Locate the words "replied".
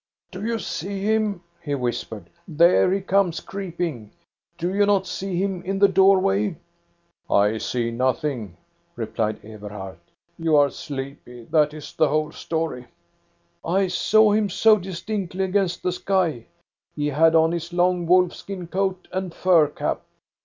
8.95-9.45